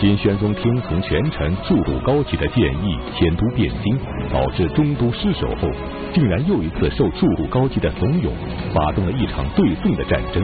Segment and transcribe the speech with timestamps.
[0.00, 3.98] 金宣宗听从权臣速度高齐的建议，迁都汴京，
[4.32, 5.68] 导致中都失守后，
[6.14, 8.30] 竟然又一次受速度高齐的怂恿，
[8.72, 10.42] 发动了一场对宋的战争。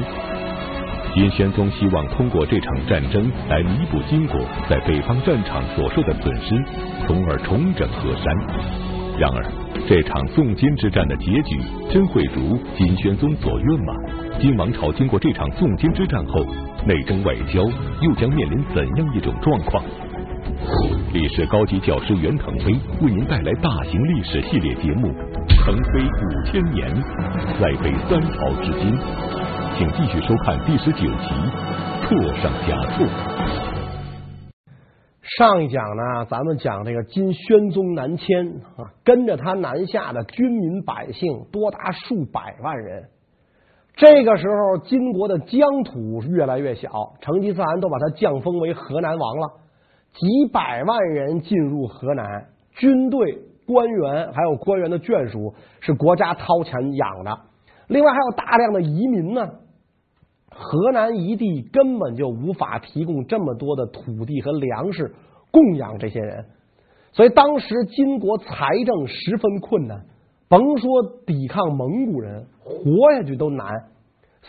[1.15, 4.39] 金宣宗希望通过这场战争来弥补金国
[4.69, 6.63] 在北方战场所受的损失，
[7.07, 8.27] 从而重整河山。
[9.19, 9.43] 然而，
[9.89, 13.93] 这场宋金之战的结局真会如金宣宗所愿吗？
[14.41, 16.45] 金王朝经过这场宋金之战后，
[16.85, 17.63] 内政外交
[18.01, 19.85] 又将面临怎样一种状况？
[21.13, 25.09] 历史高级教师袁腾飞为您带来大型历史系列节目
[25.65, 26.93] 《腾飞五千年》，
[27.61, 28.93] 再飞三朝至今。
[29.79, 31.07] 请继续收看第十九集
[32.09, 33.07] 《错上加错》。
[35.39, 43.09] 上一讲呢，咱们讲这个金宣宗南迁啊，跟着他南下的军民百姓多达数百万人。
[43.97, 46.89] 这个时候，金国的疆土越来越小，
[47.21, 49.49] 成吉思汗都把他降封为河南王了。
[50.13, 52.47] 几百万人进入河南，
[52.77, 57.37] 军队、官员还有官员的眷属是国家掏钱养的，
[57.89, 59.49] 另外还有大量的移民呢。
[60.59, 65.15] 河南一地根本就无法提供这么多的土地和粮食
[65.51, 66.47] 供养这些人，
[67.13, 68.47] 所以当时金国财
[68.87, 70.07] 政十分困难，
[70.49, 70.89] 甭说
[71.27, 73.69] 抵抗蒙古人，活下去都难。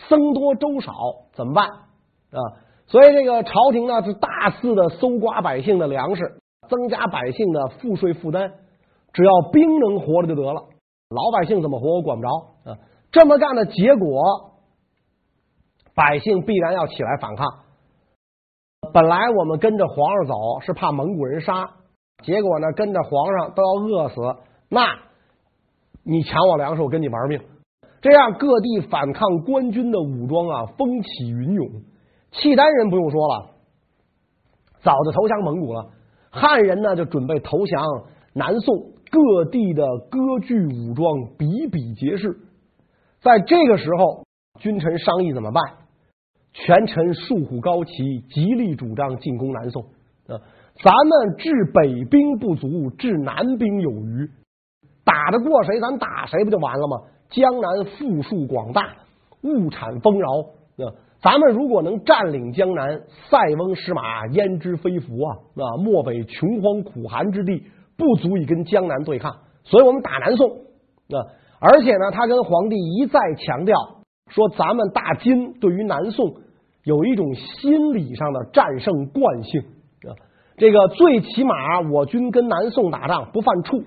[0.08, 0.92] 僧多粥少
[1.34, 2.40] 怎么办啊？
[2.86, 8.52] 所以这个朝廷呢是大肆的搜刮百姓的粮食，增加百姓的赋税负担，
[9.12, 10.62] 只要兵能活着就得了，
[11.10, 12.30] 老百姓怎么活我管不着
[12.64, 12.78] 啊。
[13.12, 14.54] 这么干的结果。
[15.98, 17.44] 百姓必然要起来反抗。
[18.94, 21.70] 本来我们跟着皇上走是怕蒙古人杀，
[22.22, 24.14] 结果呢跟着皇上都要饿死，
[24.68, 24.86] 那
[26.04, 27.40] 你抢我粮食，我跟你玩命。
[28.00, 31.82] 这样各地反抗官军的武装啊风起云涌。
[32.30, 33.50] 契丹人不用说了，
[34.80, 35.90] 早就投降蒙古了。
[36.30, 37.82] 汉人呢就准备投降
[38.34, 42.38] 南宋，各地的割据武装比比皆是。
[43.20, 44.22] 在这个时候，
[44.60, 45.62] 君臣商议怎么办？
[46.66, 49.82] 权臣宿虎高齐极力主张进攻南宋
[50.26, 50.34] 啊！
[50.82, 54.28] 咱们治北兵不足，治南兵有余，
[55.04, 56.96] 打得过谁咱打谁不就完了吗？
[57.30, 58.96] 江南富庶广大，
[59.42, 60.28] 物产丰饶
[60.84, 60.90] 啊！
[61.22, 65.36] 咱们如果能占领江南，塞翁失马焉知非福啊！
[65.54, 67.62] 啊，漠北穷荒苦寒之地
[67.96, 69.32] 不足以跟江南对抗，
[69.62, 71.16] 所以我们打南宋啊！
[71.60, 73.76] 而且呢，他跟皇帝一再强调
[74.28, 76.34] 说，咱们大金对于南宋。
[76.88, 80.16] 有一种心理上的战胜惯性啊，
[80.56, 83.84] 这个最起码我军跟南宋打仗不犯怵。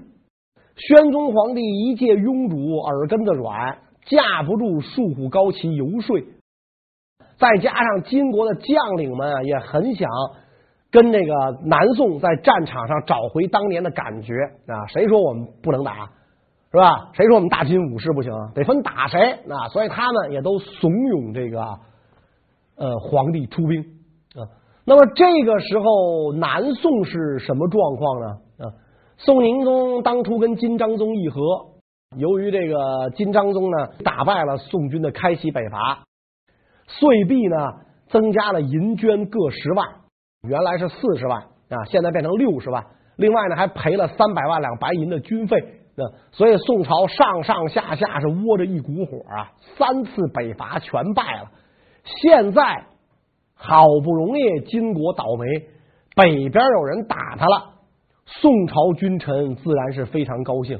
[0.75, 6.21] 宣宗皇帝一介庸主，耳根子软，架不住束虎高齐游说，
[7.39, 10.07] 再加上金国的将领们啊，也很想
[10.91, 11.33] 跟这个
[11.65, 14.35] 南宋在战场上找回当年的感觉
[14.67, 14.85] 啊。
[14.89, 16.11] 谁说我们不能打，
[16.71, 17.09] 是吧？
[17.13, 18.31] 谁说我们大金武士不行？
[18.53, 19.69] 得分打谁啊？
[19.69, 21.79] 所以他们也都怂恿这个。
[22.81, 23.79] 呃，皇帝出兵
[24.33, 24.41] 啊，
[24.85, 28.27] 那么这个时候南宋是什么状况呢？
[28.57, 28.73] 啊，
[29.17, 31.41] 宋宁宗当初跟金章宗议和，
[32.17, 36.05] 由于这个金章宗呢打败了宋军的开西北伐，
[36.87, 37.55] 岁币呢
[38.09, 39.87] 增加了银绢各十万，
[40.41, 42.83] 原来是四十万啊，现在变成六十万，
[43.15, 45.55] 另外呢还赔了三百万两白银的军费
[45.97, 51.51] 啊，所以宋朝上上下下是窝着一股火啊，三次北伐全败了。
[52.03, 52.61] 现在
[53.53, 55.45] 好不容易金国倒霉，
[56.15, 57.73] 北边有人打他了，
[58.25, 60.79] 宋朝君臣自然是非常高兴。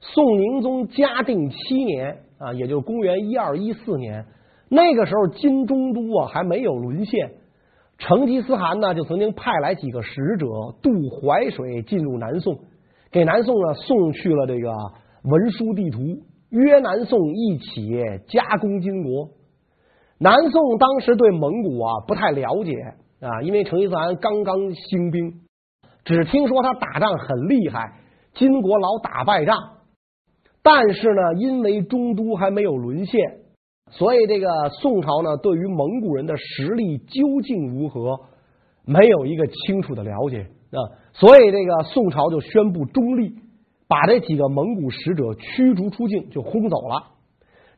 [0.00, 4.24] 宋宁宗嘉定七年啊，也就是公元一二一四年，
[4.68, 7.32] 那个时候金中都啊还没有沦陷，
[7.98, 10.46] 成吉思汗呢就曾经派来几个使者
[10.82, 12.58] 渡淮水进入南宋，
[13.10, 14.72] 给南宋呢送去了这个
[15.24, 15.98] 文书地图，
[16.50, 17.92] 约南宋一起
[18.28, 19.28] 加攻金国。
[20.20, 22.72] 南宋当时对蒙古啊不太了解
[23.20, 25.40] 啊，因为成吉思汗刚刚兴兵，
[26.04, 27.98] 只听说他打仗很厉害，
[28.34, 29.56] 金国老打败仗。
[30.62, 33.20] 但是呢，因为中都还没有沦陷，
[33.90, 38.18] 所以这个宋朝呢对于蒙古人的实力究竟如何，
[38.84, 40.78] 没有一个清楚的了解啊。
[41.12, 43.36] 所以这个宋朝就宣布中立，
[43.86, 47.17] 把这几个蒙古使者驱逐出境，就轰走了。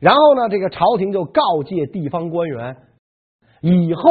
[0.01, 2.75] 然后呢，这个朝廷就告诫地方官员，
[3.61, 4.03] 以后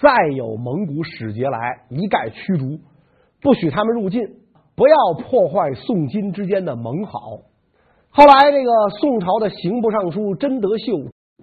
[0.00, 2.80] 再有蒙古使节来，一概驱逐，
[3.40, 4.20] 不许他们入境，
[4.74, 7.38] 不要破坏宋金之间的盟好。
[8.10, 10.84] 后来，这个宋朝的刑部尚书真德秀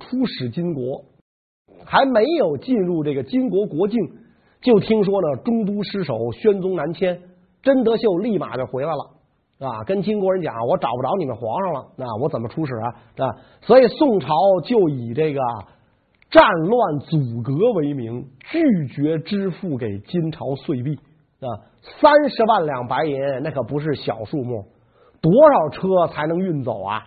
[0.01, 1.06] 出使金国，
[1.85, 3.97] 还没有进入这个金国国境，
[4.62, 7.21] 就听说呢，中都失守，宣宗南迁，
[7.62, 9.20] 真德秀立马就回来了
[9.62, 12.88] 啊，跟金国人讲，我找不着你们皇上了，那我怎么出使啊？
[13.24, 14.28] 啊，所以宋朝
[14.66, 15.40] 就以这个
[16.31, 20.96] 战乱阻隔为名，拒绝支付给金朝岁币
[21.40, 21.48] 啊，
[22.02, 24.66] 三十万两白银，那可不是小数目，
[25.22, 27.04] 多少车才能运走啊？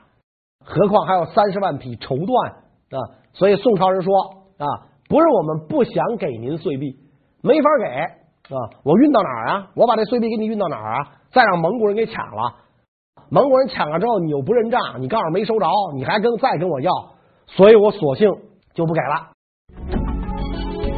[0.65, 2.53] 何况还有三十万匹绸缎
[2.91, 2.99] 啊！
[3.33, 4.15] 所以宋朝人说
[4.59, 4.67] 啊，
[5.09, 7.01] 不是我们不想给您岁币。
[7.43, 8.57] 没法给啊！
[8.85, 9.67] 我运到哪儿啊？
[9.75, 11.09] 我把这碎币给你运到哪儿啊？
[11.33, 12.55] 再让蒙古人给抢了，
[13.31, 16.91] 蒙古人抢了之后，你又不认账，你告诉没收着，你还跟再跟我要，
[17.47, 18.29] 所以我索性
[18.75, 19.31] 就不给了。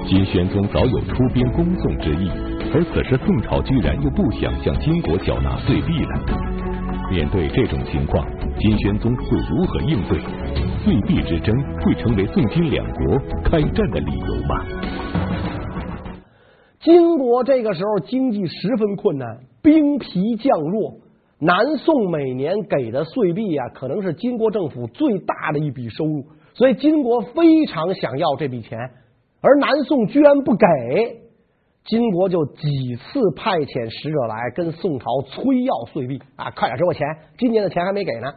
[0.08, 2.28] 金宣宗早有出兵攻宋之意，
[2.74, 6.20] 而此时宋朝居然又不想向金国缴纳岁币了。
[7.10, 8.26] 面对这种情况，
[8.58, 10.18] 金宣宗会如何应对？
[10.84, 14.85] 岁币之争会成为宋金两国开战的理由吗？
[16.86, 20.98] 金国这个时候经济十分困难，兵疲将弱。
[21.40, 28.78] 南宋每年给的岁币啊，可能是金国政府最大的一笔收入，所以金国非常想要这笔钱，
[29.40, 30.66] 而南宋居然不给，
[31.86, 37.04] 金国就几次派遣使者来跟宋朝催要岁币啊，快点给我钱，
[37.36, 38.32] 今年的钱还没给呢。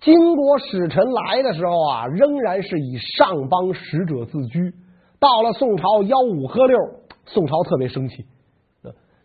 [0.00, 4.72] 金国使臣来的时候啊，仍然是以上邦使者自居，
[5.20, 6.78] 到了宋朝吆五喝六。
[7.26, 8.26] 宋朝特别生气，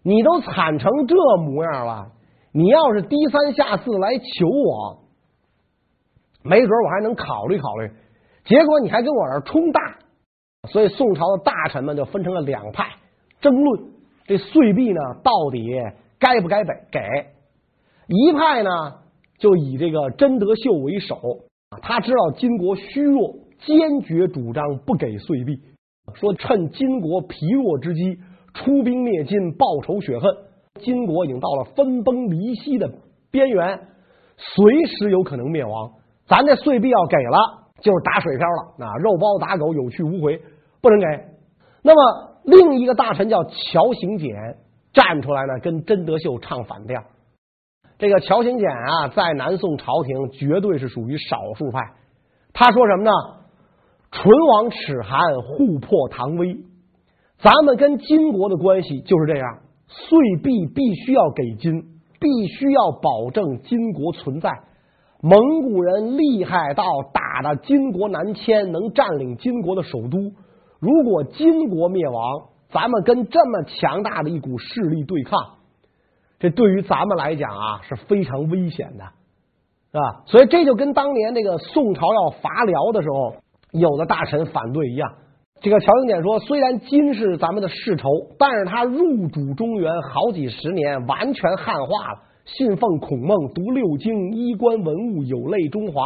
[0.03, 2.11] 你都惨成这模样了，
[2.51, 4.99] 你要是低三下四来求我，
[6.43, 7.91] 没准我还能考虑考虑。
[8.45, 9.97] 结果你还跟我这儿冲大，
[10.69, 12.91] 所以宋朝的大臣们就分成了两派
[13.41, 13.91] 争论：
[14.25, 15.67] 这岁币呢，到底
[16.19, 16.73] 该不该给？
[16.89, 17.01] 给
[18.07, 18.69] 一派呢，
[19.37, 21.39] 就以这个真德秀为首，
[21.81, 25.61] 他知道金国虚弱，坚决主张不给岁币。
[26.13, 28.19] 说趁金国疲弱之机
[28.53, 30.31] 出兵灭金，报仇雪恨。
[30.79, 32.91] 金国已经到了分崩离析的
[33.31, 33.87] 边缘，
[34.37, 35.91] 随时有可能灭亡。
[36.27, 38.75] 咱这岁币要给了，就是打水漂了。
[38.77, 40.41] 那肉包打狗，有去无回，
[40.81, 41.05] 不能给。
[41.81, 44.29] 那么另一个大臣叫乔行俭
[44.93, 47.03] 站出来呢，跟真德秀唱反调。
[47.97, 51.79] 这个乔行俭啊，在南宋朝廷绝对是属于少数派。
[52.53, 53.11] 他说什么呢？
[54.17, 56.57] 唇亡齿寒，互破唐威。
[57.37, 61.83] 咱们跟金国的关系就是这样，岁币必须要给金，
[62.19, 64.49] 必须要保证金国存在。
[65.21, 66.83] 蒙古人厉害到
[67.13, 70.31] 打的金国南迁，能占领金国的首都。
[70.79, 75.39] 如果金国灭亡，咱们跟这么强大的一股势力对抗，
[76.39, 79.03] 这对于咱们来讲啊是非常危险的，
[79.91, 80.23] 是吧？
[80.25, 83.35] 所以这就跟当年那个宋朝要伐辽的时候。
[83.77, 85.13] 有的大臣反对一样，
[85.59, 88.07] 这个乔行俭说：“虽然金是咱们的世仇，
[88.37, 96.03] 但是他入主中原好几十年，完全汉化了，信奉孔孟，读六经，衣冠文物有类中华。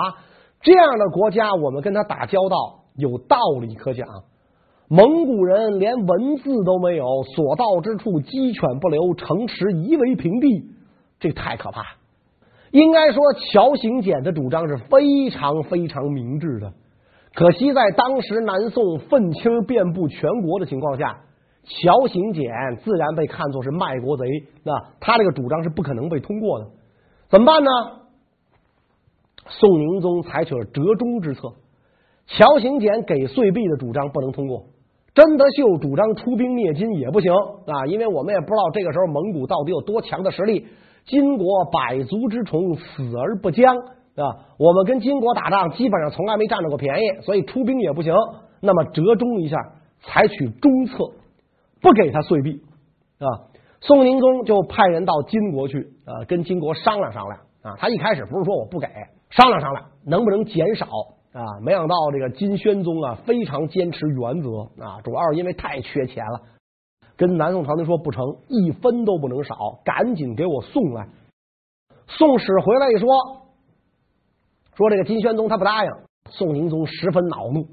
[0.62, 4.08] 这样的国家，我们跟他打交道有道理可讲。
[4.88, 10.66] 蒙古人连文字都没有，所到之处鸡犬不留，城池夷为平地，
[11.20, 11.82] 这太可怕。
[12.72, 16.72] 应该说，乔行俭的主张是非常非常明智的。”
[17.34, 21.22] 可惜在当时南宋愤青遍布全国的情况下，
[21.64, 22.44] 乔行俭
[22.84, 24.26] 自然被看作是卖国贼，
[24.64, 26.68] 那他这个主张是不可能被通过的。
[27.30, 27.70] 怎么办呢？
[29.48, 31.54] 宋宁宗采取了折中之策，
[32.28, 34.66] 乔行俭给岁币的主张不能通过，
[35.14, 37.32] 真德秀主张出兵灭金也不行
[37.66, 40.68] 啊，因为我们也不知道这个时候蒙古到底有多强的实力，
[41.06, 43.76] 金国百足之虫，死而不僵。
[44.14, 48.14] 啊，我们跟金国打仗基本上从来没占着过便宜，所以出兵也不行。
[48.60, 49.58] 那么折中一下，
[50.02, 51.12] 采取中策，
[51.82, 52.62] 不给他岁币
[53.20, 53.48] 啊。
[53.80, 57.78] 宋宁宗就派人到金国去啊，跟金国商量商量啊。
[57.80, 58.88] 他一开始不是说我不给，
[59.30, 60.86] 商量商量能不能减少
[61.32, 61.42] 啊。
[61.64, 66.42] 没想到这个金宣宗啊非常坚持原则啊，主要是因为太缺钱了，
[67.16, 71.08] 跟南宋朝廷说不成，一分都不能少，赶紧给我送来。
[72.08, 73.08] 宋使回来一说。
[74.82, 75.92] 说这个金宣宗他不答应，
[76.32, 77.68] 宋宁宗十分恼怒，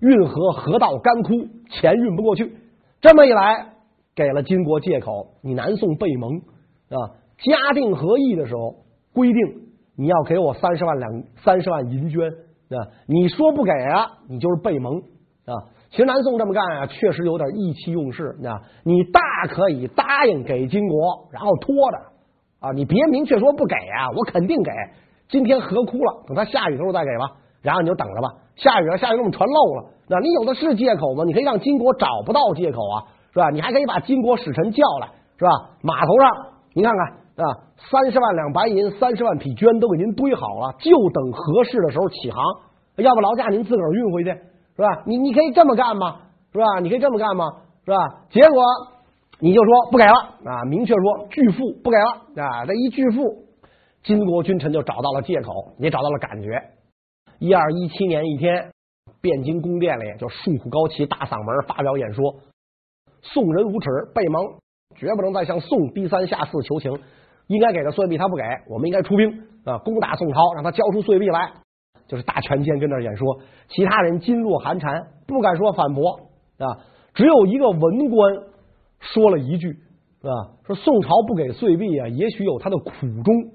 [0.00, 2.56] 运河河道干枯，钱运不过去。
[3.00, 3.68] 这么一来，
[4.16, 6.38] 给了金国借口，你南宋背盟
[6.88, 8.74] 啊，嘉定和议的时候
[9.14, 14.98] 规定你要给我三十万两三十万银绢啊，你说不给啊，你就是背盟
[15.44, 15.54] 啊。
[15.90, 18.58] 其实南宋这么干啊，确实有点意气用事啊。
[18.82, 21.98] 你大可以答应给金国，然后拖着
[22.58, 24.72] 啊，你别明确说不给啊，我肯定给。
[25.30, 27.30] 今天河枯了，等它下雨的时候再给吧。
[27.62, 28.28] 然后你就等着吧。
[28.56, 31.24] 下雨了，下雨我们船漏了，那你有的是借口吗？
[31.24, 33.04] 你可以让金国找不到借口啊。
[33.32, 33.48] 是吧？
[33.50, 35.06] 你还可以把金国使臣叫来，
[35.38, 35.50] 是吧？
[35.82, 36.30] 码头上
[36.74, 42.42] 您看看啊，三十万两白银，三十万匹绢都给您堆好了，就等合适的时候起航。
[42.96, 44.30] 要不劳驾您自个儿运回去，
[44.74, 45.04] 是吧？
[45.06, 46.16] 你你可以这么干吗？
[46.52, 46.80] 是吧？
[46.82, 47.44] 你可以这么干吗？
[47.84, 47.98] 是吧？
[48.30, 48.64] 结果
[49.38, 50.12] 你就说不给了
[50.44, 52.66] 啊，明确说拒付不给了啊。
[52.66, 53.22] 这一拒付，
[54.02, 56.62] 金国君臣就找到了借口，也找到了感觉。
[57.38, 58.72] 一二一七年一天，
[59.22, 62.36] 汴京宫殿里就竖虎高旗大嗓门发表演说
[63.22, 64.54] ：“宋人无耻，背盟，
[64.96, 66.98] 绝不能再向宋低三下四求情。
[67.46, 71.52] 应该给的岁币他不给，我们应该出兵啊，攻打宋朝，让他交出岁币来。”
[72.08, 76.28] 就是大权监跟那演说，其他人噤若寒蝉，不敢说反驳。
[76.58, 76.82] 啊，
[77.14, 78.42] 只有一个文官
[78.98, 79.78] 说了一句，
[80.22, 83.52] 啊，说宋朝不给岁币啊，也许有他的苦衷，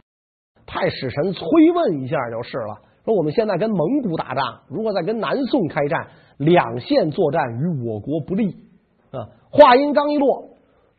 [0.65, 1.43] 派使臣催
[1.73, 2.77] 问一下就是了。
[3.05, 6.07] 说我们现在跟蒙古打仗，如果再跟南宋开战，
[6.37, 8.55] 两线作战与我国不利。
[9.11, 10.49] 啊，话音刚一落，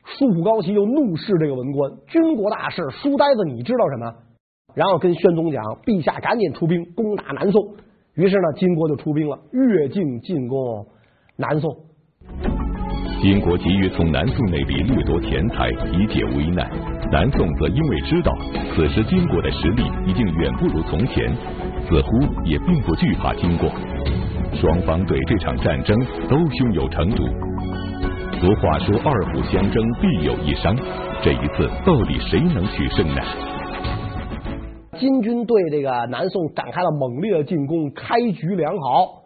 [0.04, 4.14] 数虎高齐就怒视这个文官，军国大事，书呆子你知道什么？
[4.74, 7.74] 然后跟宣宗讲，陛下赶紧出兵攻打南宋。
[8.14, 10.86] 于是呢，金国就出兵了，越境进攻
[11.36, 11.76] 南宋。
[13.20, 16.70] 金国急于从南宋那里掠夺钱财以解危难，
[17.12, 18.32] 南宋则因为知道
[18.74, 21.32] 此时金国的实力已经远不如从前，
[21.88, 22.10] 似乎
[22.44, 23.68] 也并不惧怕金国。
[24.54, 25.96] 双方对这场战争
[26.28, 27.22] 都胸有成竹。
[28.40, 30.76] 俗话说二虎相争必有一伤，
[31.22, 33.22] 这一次到底谁能取胜呢？
[34.98, 39.22] 金军对这个南宋展开了猛烈的进攻，开局良好。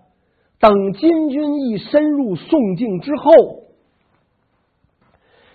[0.61, 3.31] 等金军一深入宋境之后。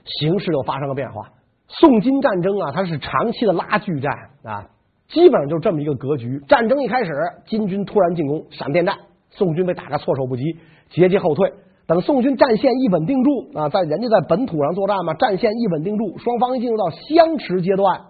[0.06, 1.30] 形势又发生了变化。
[1.68, 4.70] 宋金战争啊，它是长期的拉锯战啊，
[5.08, 6.40] 基本上就这么一个格局。
[6.48, 7.12] 战争一开始，
[7.48, 8.96] 金军突然进攻，闪电战，
[9.32, 10.44] 宋军被打个措手不及，
[10.90, 11.52] 节节后退。
[11.88, 18.02] 等宋军战线一稳定住啊，在人家在本土上作战嘛，战线一稳定住，双方一进入到相持阶段，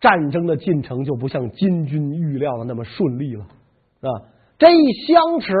[0.00, 4.08] 战争的进程就不像金军预料的那么顺利了啊。
[4.58, 5.54] 这一相持，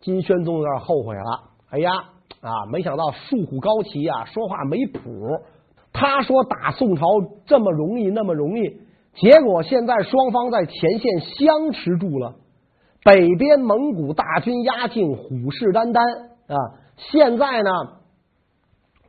[0.00, 1.50] 金宣宗有点后悔了。
[1.70, 1.90] 哎呀！
[2.40, 5.00] 啊，没想到数虎高齐啊，说话没谱。
[5.96, 7.06] 他说打宋朝
[7.46, 8.80] 这么容易，那么容易，
[9.14, 12.34] 结果现在双方在前线相持住了，
[13.04, 16.00] 北边蒙古大军压境，虎视眈眈
[16.48, 16.56] 啊。
[16.96, 17.70] 现在呢，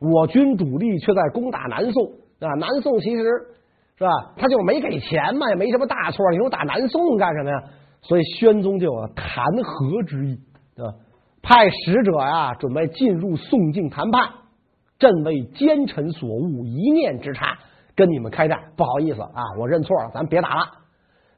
[0.00, 2.54] 我军主力却在攻打南宋啊。
[2.54, 3.22] 南宋其实
[3.98, 6.30] 是吧，他就没给钱嘛，也没什么大错。
[6.30, 7.64] 你说打南宋干什么呀？
[8.02, 10.38] 所以宣宗就有了谈和之意
[10.76, 10.94] 啊。
[11.42, 14.45] 派使者呀，准备进入宋境谈判。
[14.98, 17.58] 朕为奸臣所误，一念之差，
[17.94, 18.58] 跟你们开战。
[18.76, 20.66] 不好意思啊，我认错了，咱别打了。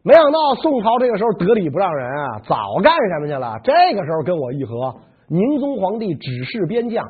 [0.02, 3.58] 没想到宋朝这个时候得理不让人啊，早干什么去了？
[3.64, 4.96] 这个时候跟我议和，
[5.26, 7.04] 宁宗皇帝指示边将，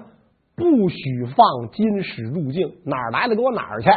[0.56, 3.90] 不许放金使入境，哪儿来的给我哪儿去。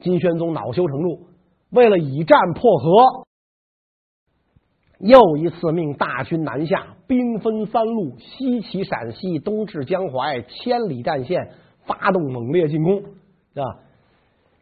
[0.00, 1.26] 金宣宗恼羞成怒，
[1.70, 3.24] 为了以战破和。
[4.98, 11.50] 又一次命大军南下，兵分三路：西起陕西，东至江淮，千里战线，
[11.86, 12.98] 发动猛烈进攻。
[13.54, 13.62] 啊，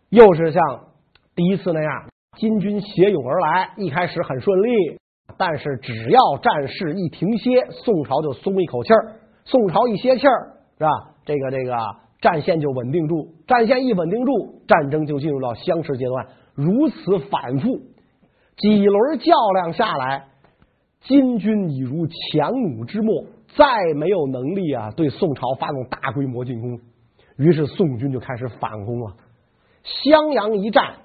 [0.08, 0.62] 又是像
[1.34, 4.98] 第一次那样，金军携勇而来，一开始很顺利，
[5.36, 9.16] 但是只要战事一停歇，宋朝就松一口气儿。
[9.44, 10.90] 宋朝一歇气儿，是吧？
[11.24, 11.76] 这个这个
[12.20, 16.26] 战线就稳定住，战线一稳定住，战争就进入到相持阶段。
[16.54, 17.78] 如此反复，
[18.56, 20.26] 几轮较量下来。
[21.02, 23.24] 金军已如强弩之末，
[23.56, 26.78] 再没有能力啊对宋朝发动大规模进攻，
[27.40, 29.14] 于是宋军就开始反攻了。
[29.82, 30.96] 襄阳一战，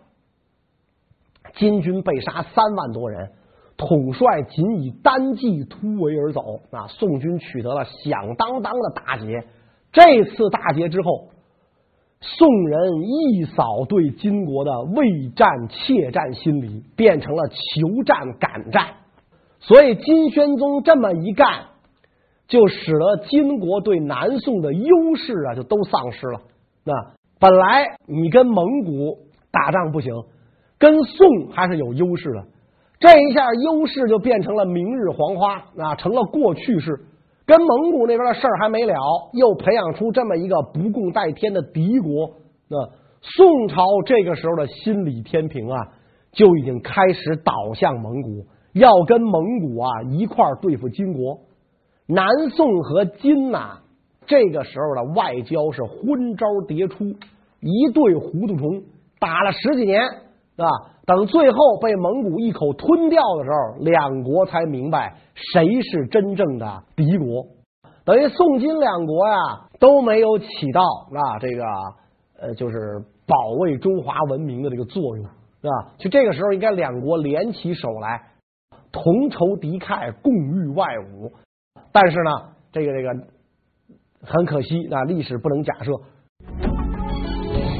[1.55, 3.31] 金军被杀三万多人，
[3.77, 6.87] 统帅仅以单骑突围而走啊！
[6.87, 9.45] 宋军取得了响当当的大捷。
[9.93, 11.29] 这次大捷之后，
[12.19, 18.95] 宋人一扫对金国的畏战怯战心理，变成了求战敢战。
[19.61, 21.67] 所以金宣宗这么一干，
[22.47, 26.41] 就使得金国对南宋的优势啊，就都丧失了。
[26.83, 26.93] 那
[27.39, 29.17] 本来你跟蒙古
[29.51, 30.13] 打仗不行，
[30.77, 32.45] 跟宋还是有优势的。
[32.99, 37.05] 这一下优势就变成了明日黄花啊，成了过去式。
[37.45, 38.95] 跟蒙古那边的事儿还没了，
[39.33, 42.31] 又培养出这么一个不共戴天的敌国。
[42.67, 42.77] 那
[43.21, 45.77] 宋朝这个时候的心理天平啊，
[46.31, 48.45] 就已经开始倒向蒙古。
[48.73, 51.39] 要跟蒙古啊一块儿对付金国，
[52.07, 53.79] 南宋和金呐、
[54.27, 57.03] 这个时候的外交是昏招迭出，
[57.59, 58.83] 一对糊涂虫，
[59.19, 60.03] 打了十几年，
[60.55, 60.67] 是吧？
[61.05, 67.47] 等最后被蒙古一口吞掉的时候，两国才明白谁是真正的敌国。
[68.03, 69.37] 等于宋金两国呀
[69.79, 71.63] 都没有起到啊这个
[72.39, 75.93] 呃就是保卫中华文明的这个作用，是吧？
[75.97, 78.21] 就这个时候，应该两国联起手来，
[78.91, 81.31] 同仇敌忾，共御外侮。
[81.95, 82.31] 但是呢，
[82.73, 83.09] 这个这个
[84.21, 85.93] 很可惜啊，历史不能假设。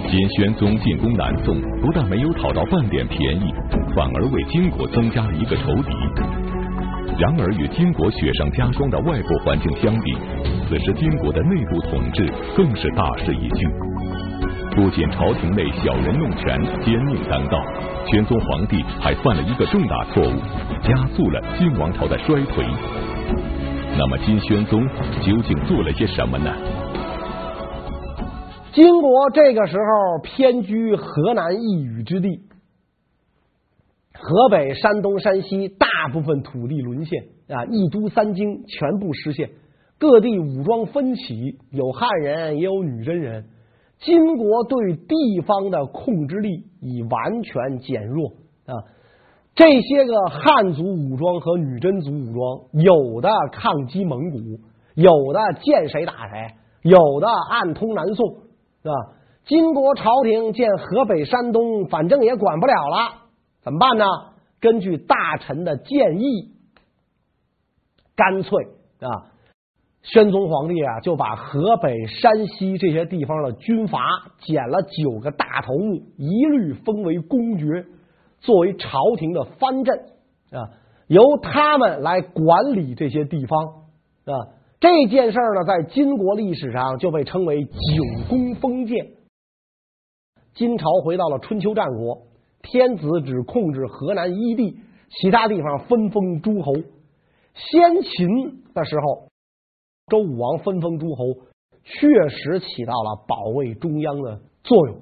[0.08, 3.54] 金宣宗进攻南宋，不但没有讨到半点便宜，
[3.94, 5.92] 反而为金国增加了一个仇敌。
[7.20, 10.16] 然而，与金国雪上加霜的外部环境相比，
[10.70, 13.68] 此时金国的内部统治更是大势已去。
[14.78, 17.62] 不仅朝廷内小人弄权、奸佞当道，
[18.10, 20.40] 宣宗皇帝还犯了一个重大错误，
[20.82, 22.66] 加速了金王朝的衰退。
[23.98, 24.86] 那么，金宣宗
[25.22, 26.52] 究竟做了些什么呢？
[28.74, 32.42] 金国这个时候偏居河南一隅之地。
[34.14, 39.52] 河北、山东、山西大部分土地沦陷啊，一都三京全部失陷，
[39.98, 43.46] 各地武装纷起，有汉人也有女真人。
[44.00, 48.34] 金国对地方的控制力已完全减弱
[48.66, 48.76] 啊。
[49.56, 54.38] 这些个汉族武装和女真族武装，有的抗击蒙古，
[54.96, 58.36] 有的见谁打谁，有的暗通南宋，
[58.84, 58.94] 是吧？
[59.46, 63.28] 金国朝廷见河北、山东，反正也管不了了。
[63.64, 64.06] 怎么办呢？
[64.60, 66.52] 根据大臣的建议，
[68.16, 68.66] 干脆
[69.00, 69.32] 啊，
[70.02, 74.00] 宣宗皇帝啊就把河北、山西这些地方的军阀
[74.40, 77.86] 拣了九个大头目，一律封为公爵，
[78.40, 79.98] 作为朝廷的藩镇
[80.52, 80.72] 啊，
[81.08, 83.66] 由他们来管理这些地方
[84.26, 84.54] 啊。
[84.80, 87.72] 这件事儿呢，在金国历史上就被称为九
[88.30, 89.14] 公封建。
[90.54, 92.24] 金朝回到了春秋战国。
[92.68, 96.74] 天子只控制河南一地，其他地方分封诸侯。
[97.54, 99.28] 先秦的时候，
[100.08, 101.26] 周武王分封诸侯，
[101.84, 104.98] 确实起到了保卫中央的作用。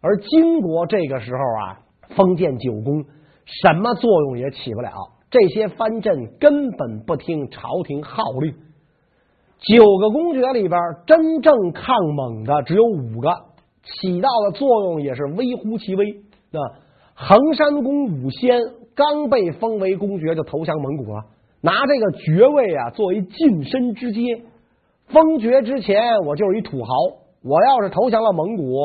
[0.00, 3.04] 而金国这个时候啊，封建九公，
[3.44, 4.90] 什么作用也起不了。
[5.30, 8.54] 这些藩镇根本不听朝廷号令。
[9.58, 13.30] 九个公爵里边，真正抗蒙的只有五个，
[13.82, 16.10] 起到的作用也是微乎其微。
[16.10, 16.60] 啊，
[17.14, 18.60] 衡山公武仙
[18.94, 21.24] 刚被封为公爵，就投降蒙古了，
[21.62, 24.20] 拿这个爵位啊作为晋升之阶。
[25.06, 26.94] 封爵之前，我就是一土豪，
[27.42, 28.76] 我要是投降了蒙古，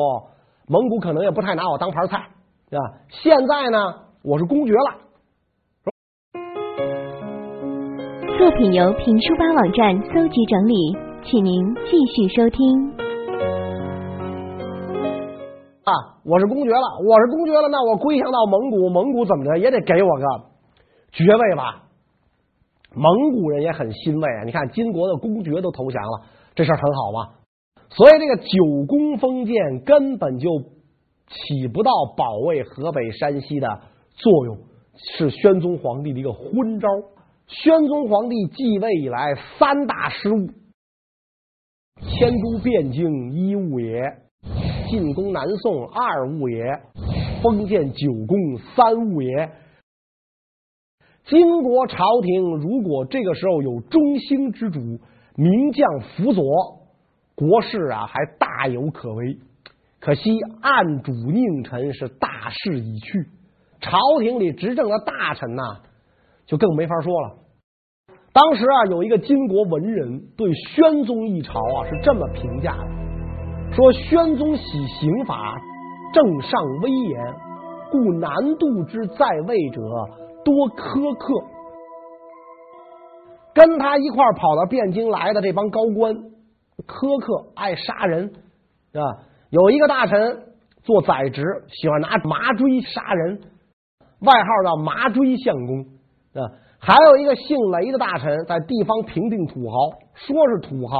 [0.66, 2.24] 蒙古可能也不太拿我当盘菜，
[2.76, 3.02] 啊。
[3.08, 3.78] 现在呢，
[4.22, 5.00] 我是公爵了。
[8.38, 10.74] 作品由评书吧网站搜集整理，
[11.24, 12.90] 请您继续收听。
[15.82, 15.92] 啊，
[16.24, 20.24] 我是公爵了，我是公爵了，那我归降到蒙古，蒙古怎么着也得给我个
[21.12, 21.82] 爵位吧？
[22.94, 26.22] 蒙古人也很欣慰啊，你看金国的公爵都投降了，
[26.54, 27.34] 这事儿很好吧？
[27.90, 30.48] 所以这个九宫封建根本就
[31.30, 33.68] 起不到保卫河北、山西的
[34.14, 34.58] 作用，
[35.16, 36.88] 是宣宗皇帝的一个昏招。
[37.46, 40.48] 宣宗皇帝继位以来三大失误：
[42.00, 44.02] 迁都汴京一误也。
[44.88, 46.64] 进攻南宋二误也，
[47.42, 48.36] 封建九公
[48.74, 49.50] 三误也。
[51.26, 54.80] 金国朝廷如果这个时候有中兴之主，
[55.36, 56.44] 名将辅佐，
[57.36, 59.38] 国事啊还大有可为。
[60.00, 60.30] 可惜
[60.62, 63.28] 暗主佞臣是大势已去，
[63.80, 65.62] 朝廷里执政的大臣呐、
[66.46, 67.36] 就更没法说了。
[68.32, 72.84] 当时啊，有一个金国文人对宣宗一朝啊是这么评价的。
[73.74, 75.60] 说宣宗喜刑法，
[76.14, 77.34] 政尚威严，
[77.90, 79.80] 故南渡之在位者
[80.44, 81.34] 多苛刻。
[83.52, 86.14] 跟他一块跑到汴京来的这帮高官，
[86.86, 88.32] 苛刻，爱杀人
[88.94, 89.28] 啊！
[89.50, 90.42] 有一个大臣
[90.82, 93.40] 做宰执，喜欢拿麻锥杀人，
[94.20, 95.80] 外号叫麻锥相公
[96.34, 96.50] 啊。
[96.78, 99.76] 还有一个姓雷的大臣，在地方平定土豪，
[100.14, 100.96] 说是土豪。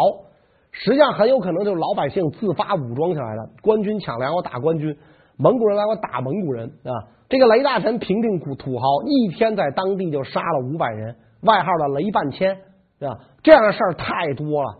[0.72, 4.96] 实际上很有可能就是老百姓自发武装起来的，官军抢粮我打官军，
[5.36, 7.10] 蒙古人来我打蒙古人啊！
[7.28, 12.54] 这个雷大臣平定土土豪，一天在当地就杀了五百人，外号的雷半千
[13.00, 13.18] 啊！
[13.42, 14.78] 这样的事儿太多了，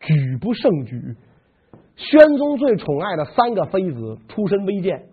[0.00, 1.16] 举不胜举。
[2.00, 5.08] 宣宗最宠爱的三个妃子出身微贱，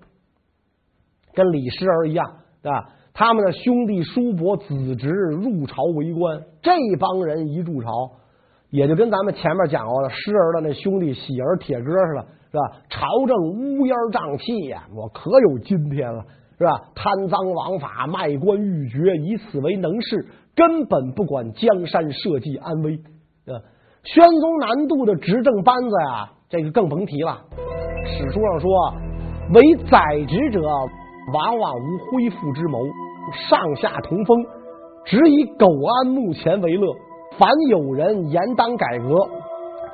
[1.33, 2.25] 跟李师儿一样，
[2.63, 2.89] 对吧？
[3.13, 7.89] 他们的兄弟叔伯子侄入朝为官，这帮人一入朝。
[8.69, 12.81] 也就跟咱们前面讲过的师儿的那兄弟喜儿铁哥似的，是吧？
[12.89, 16.25] 朝政乌烟瘴气呀，我可有今天了，
[16.57, 16.89] 是吧？
[16.93, 22.99] 贪赃枉法，卖官鬻爵，以此为能事，根本不管江山社稷安危，
[24.03, 27.41] 宣宗南渡的执政班子呀，这个更甭提了。
[28.05, 28.93] 史书上说，
[29.53, 30.61] 为宰执者
[31.33, 32.79] 往往无恢复之谋，
[33.49, 34.45] 上下同风，
[35.05, 36.93] 只以苟安目前为乐。
[37.37, 39.29] 凡有人言当改革，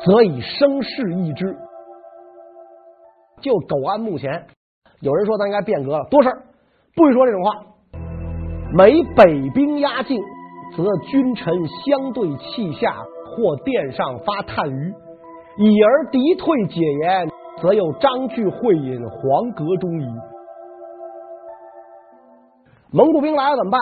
[0.05, 1.57] 则以声势议之。
[3.41, 4.45] 就苟安目前，
[5.01, 6.43] 有人说咱应该变革了，多事儿，
[6.95, 7.51] 不许说这种话。
[8.75, 10.21] 每北兵压境，
[10.77, 12.95] 则君臣相对泣下，
[13.35, 14.93] 或殿上发叹盂；
[15.57, 17.29] 已而敌退解言，
[17.61, 20.05] 则有张句会饮黄阁中矣。
[22.91, 23.79] 蒙古兵来了怎么办？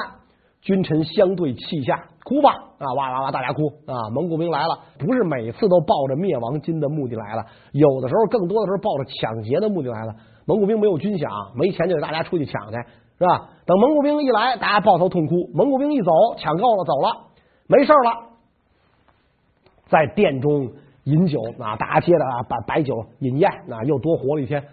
[0.62, 2.94] 君臣相对泣下，哭吧啊！
[2.96, 4.10] 哇哇哇，大家哭啊！
[4.14, 10.14] 蒙古兵来了，不是每次都抱着灭亡金的目的来了，有的时候更多的时候抱着抢劫的目的来了。
[10.46, 12.78] 蒙古兵没有军饷，没钱就给大家出去抢去，
[13.18, 13.50] 是吧？
[13.66, 17.28] 等蒙古兵一来，大家抱头痛哭；蒙古兵一走，抢够了，走了，
[17.68, 18.28] 没事了。
[19.90, 20.70] 在殿中
[21.06, 24.64] 饮酒啊，大家接着啊，把白酒饮宴啊，又多活了一天。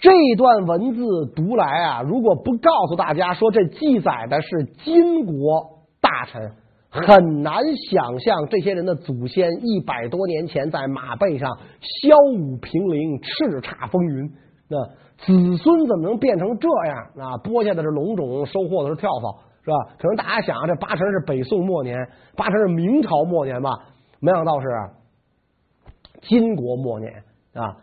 [0.00, 6.52] 这段文字读来啊，如果不告诉大家说这记载的是金国大臣，
[6.88, 14.30] 很难想象这些人的祖先一百多年前在马背上骁舞平陵、叱咤风云。
[14.68, 14.84] 那
[15.16, 17.36] 子孙怎么能变成这样啊？
[17.42, 19.96] 播下的是龙种，收获的是跳蚤，是吧？
[19.98, 21.96] 可能大家想，这八成是北宋末年，
[22.36, 23.70] 八成是明朝末年吧。
[24.20, 24.66] 没想到是
[26.22, 27.22] 金国末年
[27.54, 27.76] 啊！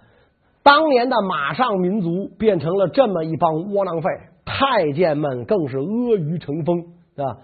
[0.64, 4.10] 当年的马上民族变成了这么一帮窝囊废，
[4.44, 6.80] 太监们更是阿谀成风
[7.18, 7.38] 啊！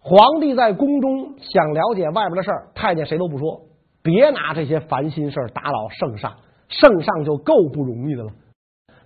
[0.00, 3.62] 皇帝在宫中想了解外边的事儿，太监谁都不说，
[4.02, 6.34] 别拿这些烦心事儿打扰圣上，
[6.68, 8.30] 圣上就够不容易的了。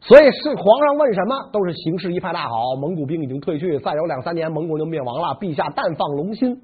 [0.01, 6.61] 所以是皇上问什么，都是形势一派大好，蒙古兵已经退去，再有两三年蒙古就灭亡了，陛下但放龙心。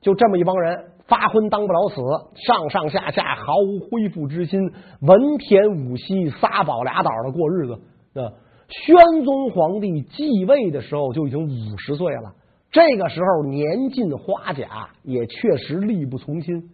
[0.00, 0.95] 就这么一帮人。
[1.08, 2.00] 发昏当不了死，
[2.46, 4.60] 上上下下毫无恢复之心，
[5.02, 7.74] 文田武息，仨宝俩倒的过日子。
[8.20, 8.32] 啊，
[8.68, 12.34] 宣宗皇帝继位的时候就已经五十岁了，
[12.72, 16.70] 这个时候年近花甲，也确实力不从心。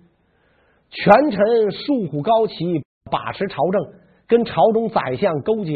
[0.88, 3.82] 权臣树虎高齐把持朝政，
[4.26, 5.72] 跟朝中宰相勾结，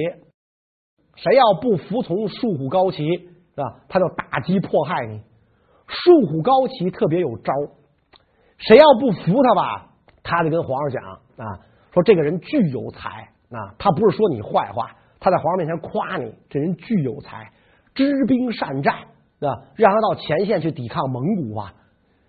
[1.16, 3.04] 谁要不服从树虎高齐，
[3.56, 5.20] 啊，他就打击迫害你。
[5.88, 7.52] 树虎高齐特别有招。
[8.58, 9.86] 谁要不服他吧，
[10.22, 11.60] 他就跟皇上讲啊，
[11.92, 13.08] 说这个人具有才
[13.50, 14.90] 啊，他不是说你坏话，
[15.20, 17.50] 他在皇上面前夸你，这人具有才，
[17.94, 21.74] 知兵善战啊，让他到前线去抵抗蒙古吧。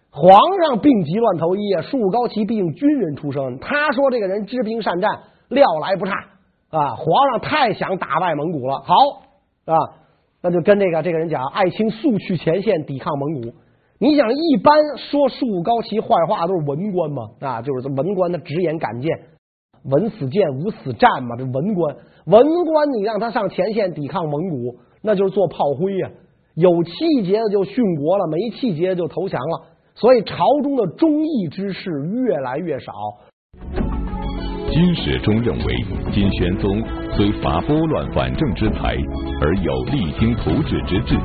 [0.10, 0.32] 皇
[0.64, 6.14] 上病急乱投医啊，树高齐毕竟军人出身，他说这个人知兵善战，料来不差
[6.70, 6.96] 啊。
[6.96, 8.96] 皇上太想打败蒙古了，好
[9.66, 9.76] 啊，
[10.42, 13.54] 那就跟这个这个人讲，爱卿速去前线抵抗蒙古。
[14.00, 17.30] 你想，一般说树高齐坏话都是文官嘛？
[17.40, 19.10] 啊，就是文官他直言敢谏，
[19.86, 21.36] 文死谏，武死战嘛。
[21.36, 21.96] 这文官，
[22.28, 26.12] 文官你让他上前线抵抗蒙古，那就是做炮灰呀、
[26.54, 26.92] 有气
[27.26, 29.66] 节的就殉国了，没气节的就投降了。
[29.96, 31.90] 所以朝中的忠义之士
[32.24, 32.94] 越来越少。
[34.70, 36.84] 金史中认为，金玄宗
[37.16, 38.96] 虽伐拨乱反正之才，
[39.42, 41.18] 而有励精图治之志。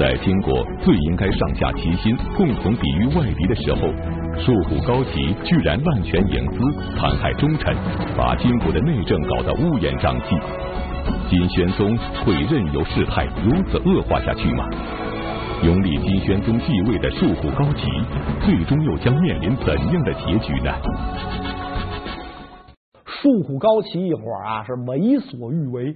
[0.00, 3.80] 在金国最应该上下齐心，共同抵御外敌的时候，
[4.40, 7.76] 树虎高齐居然滥权营私，残害忠臣，
[8.16, 10.34] 把金国的内政搞得乌烟瘴气。
[11.28, 14.64] 金宣宗会任由事态如此恶化下去吗？
[15.64, 17.86] 拥立金宣宗继位的树虎高齐，
[18.40, 20.72] 最终又将面临怎样的结局呢？
[23.04, 25.94] 树虎高齐一伙啊，是为所欲为，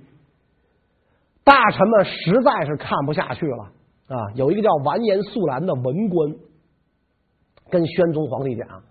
[1.42, 3.70] 大臣们实在是看不下去了。
[4.06, 6.34] 啊，有一个叫完颜肃兰的文官，
[7.70, 8.82] 跟宣宗皇帝讲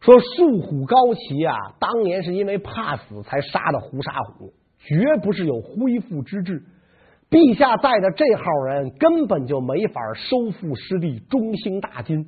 [0.00, 6.62] 说：“树虎高齐啊，当年是因为怕死才杀的胡沙虎，绝不是有恢复之志。
[7.28, 12.26] 陛下带的这号人根本就没法收复失地，中兴大金。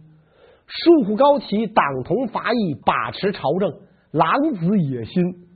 [0.66, 3.72] 树虎高齐党同伐异，把持朝政，
[4.10, 5.46] 狼子野心，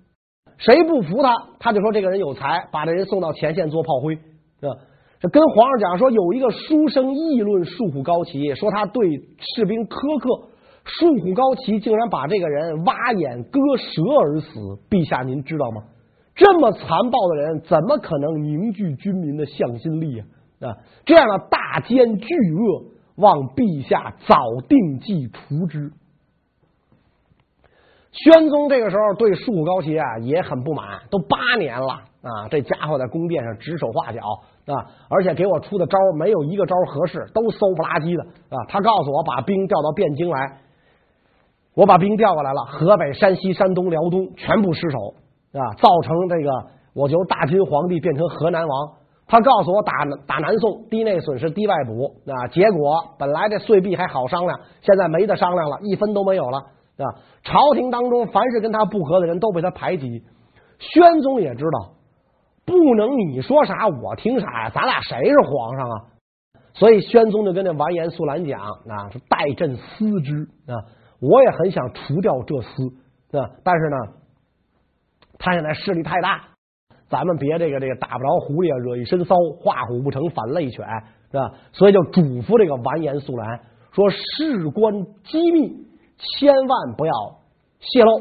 [0.58, 4.78] 谁不服他，他就说这个人有才，把这人送到前线做炮灰，啊。”
[5.22, 9.08] 这跟皇上讲说，有一个书生议论树虎高齐，说他对
[9.38, 10.48] 士兵苛刻。
[10.85, 14.58] 树虎高齐竟然把这个人挖眼割舌而死。
[14.90, 15.85] 陛下，您知道吗？
[16.35, 20.26] 这么残暴的人，怎么可能凝聚军民的向心力啊？
[20.66, 24.35] 啊，这样的大奸巨恶，望陛下早
[24.68, 25.92] 定计除之。
[28.11, 34.20] 宣宗这个时候对树虎高齐啊也很不满，都八年了啊，这家伙在宫殿上指手画脚。
[34.66, 34.87] 啊！
[35.09, 38.62] 而且给我出的招没有一个招合适，都馊不拉几的啊！
[38.68, 40.59] 他告诉我把兵调到汴京来，
[41.75, 44.98] 我把兵调过来了，河北、山西、山东、辽东全部失守
[45.59, 46.51] 啊，造成这个
[46.94, 48.92] 我就大金皇帝变成河南王。
[49.27, 49.92] 他告诉我打
[50.27, 56.59] 打南宋，低内损失低外补啊，结果本来这岁币还好商量，现在没得商量了，一分都没有了
[56.98, 57.07] 啊！
[57.42, 60.22] 朝廷当中凡是跟他不和的人都被他排挤。
[60.79, 61.94] 宣宗也知道，
[62.64, 65.96] 不能你说啥我听啥呀，咱俩谁是皇上啊？
[66.75, 70.75] 所以宣宗就跟这完颜肃兰讲啊，是待朕思之啊，
[71.20, 73.96] 我也很想除掉这司啊，但是呢，
[75.38, 76.44] 他现在势力太大。
[77.09, 80.87] 咱们别这个这个打不着狐狸啊，惹一身骚，画虎不成反类犬，
[81.31, 81.53] 是吧？
[81.72, 85.85] 所以就嘱咐这个完颜肃兰说：事关机密，
[86.16, 87.12] 千万不要
[87.81, 88.18] 泄露，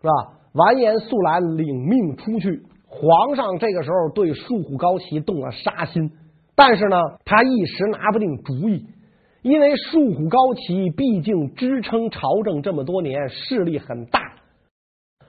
[0.00, 0.32] 是吧？
[0.54, 2.66] 完颜肃兰领命出去。
[2.94, 6.12] 皇上这个时候对术虎高齐动了杀心，
[6.54, 8.84] 但是呢，他一时拿不定主意，
[9.40, 14.20] 因为术虎高齐毕竟支撑朝政这么多年，势力很大。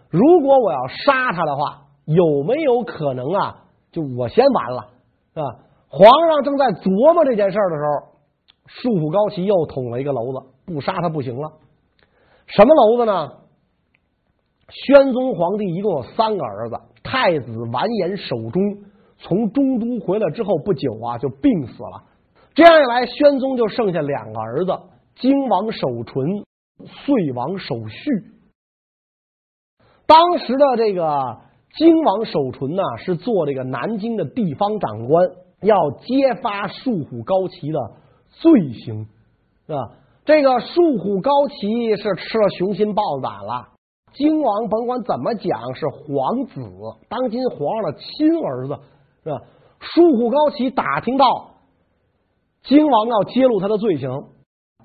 [0.09, 3.63] 如果我要杀他的话，有没有可能啊？
[3.93, 4.89] 就我先完了，
[5.33, 5.45] 是吧？
[5.87, 8.13] 皇上正在琢磨这件事儿的时候，
[8.67, 11.53] 术虎高齐又捅了一个篓子，不杀他不行了。
[12.45, 13.42] 什么篓子呢？
[14.69, 18.61] 宣宗皇帝一共有三个儿子，太子完颜守忠
[19.17, 22.03] 从中都回来之后不久啊，就病死了。
[22.53, 24.79] 这样一来，宣宗就剩下两个儿子：
[25.15, 26.43] 京王守纯、
[26.85, 28.09] 遂王守绪。
[30.05, 31.39] 当时的这个。
[31.75, 35.27] 京王守纯呢，是做这个南京的地方长官，
[35.59, 37.79] 要揭发术虎高齐的
[38.29, 39.07] 罪行，
[39.65, 39.79] 是吧？
[40.23, 43.69] 这个术虎高齐是吃了雄心豹子胆了。
[44.13, 46.61] 荆王甭管怎么讲是皇子，
[47.09, 48.79] 当今皇上的亲儿子，
[49.23, 49.41] 是吧？
[49.79, 51.25] 术虎高齐打听到
[52.63, 54.09] 荆王要揭露他的罪行，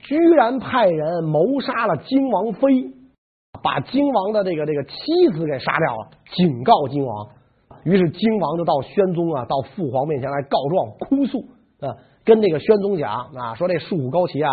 [0.00, 2.94] 居然派人谋杀了荆王妃。
[3.60, 4.92] 把荆王的这个这个妻
[5.32, 7.28] 子给杀掉了，警告荆王。
[7.82, 11.40] 于是荆王就到宣宗啊，到父皇面前来告状哭诉
[11.80, 14.50] 啊，跟这个宣宗讲啊，说这术虎高齐啊，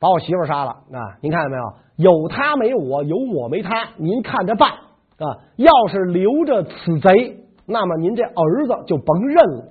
[0.00, 1.62] 把我媳妇杀了啊，您看见没有？
[1.96, 5.38] 有他没我，有我没他，您看着办啊。
[5.56, 9.68] 要是留着此贼，那么您这儿子就甭认了，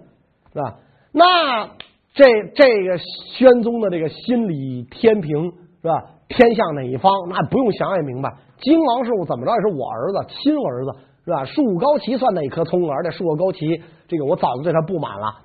[0.53, 0.75] 是吧？
[1.11, 1.67] 那
[2.13, 2.23] 这
[2.55, 6.05] 这个宣宗的这个心理天平是吧？
[6.27, 7.11] 偏向哪一方？
[7.29, 8.33] 那不用想也明白。
[8.61, 11.45] 金王是怎么着也是我儿子，亲儿子是吧？
[11.45, 12.89] 树高齐算哪棵葱？
[12.89, 15.41] 而且树高齐这个我早就对他不满了。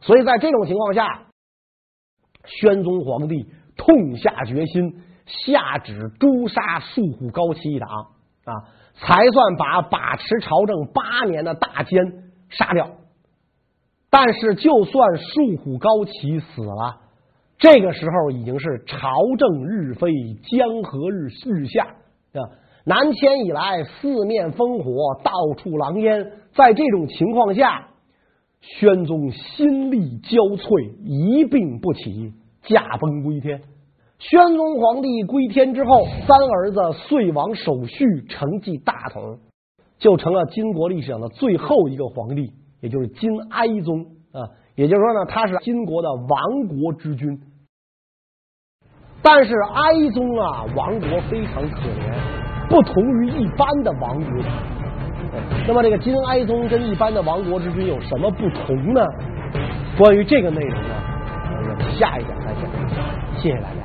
[0.00, 1.26] 所以在这种情况下，
[2.44, 7.88] 宣宗皇帝痛下决心，下旨诛杀术虎高齐一党
[8.44, 8.52] 啊，
[8.94, 12.00] 才算把把持朝政八年的大奸
[12.50, 12.90] 杀掉。
[14.10, 17.00] 但是，就算术虎高齐死了。
[17.58, 19.08] 这个时候已经是朝
[19.38, 20.10] 政日非，
[20.50, 21.84] 江河日日下
[22.34, 22.42] 啊！
[22.84, 26.32] 南迁以来，四面烽火，到处狼烟。
[26.54, 27.88] 在这种情况下，
[28.60, 33.60] 宣宗心力交瘁，一病不起，驾崩归天。
[34.18, 39.38] 宣宗皇帝归天之后，三儿子遂王守绪承继大统，
[39.98, 44.46] 就成了金国历史上的最后一个皇帝，也就是金哀宗啊。
[44.76, 47.40] 也就是说呢，他是金国的亡国之君。
[49.22, 54.44] 但是哀宗啊，亡国非常可怜，不同于一般的亡国。
[55.66, 59.04] 那么这个金哀宗跟一般的亡国之君有什么不同呢？
[59.98, 60.94] 关于这个内容呢，
[61.56, 62.41] 我们下一讲再讲。
[63.42, 63.81] 谢谢大家。